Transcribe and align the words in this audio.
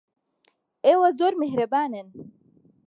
ئێوە 0.87 1.09
زۆر 1.19 1.33
میهرەبانن. 1.41 2.07